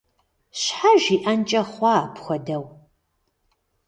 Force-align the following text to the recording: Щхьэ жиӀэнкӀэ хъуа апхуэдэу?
Щхьэ 0.59 0.91
жиӀэнкӀэ 1.03 1.61
хъуа 1.71 1.91
апхуэдэу? 2.03 2.63